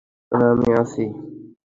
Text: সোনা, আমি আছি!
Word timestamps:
সোনা, 0.27 0.47
আমি 0.53 0.69
আছি! 0.81 1.03